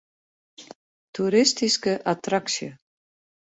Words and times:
Toeristyske 1.17 1.93
attraksje. 2.15 2.73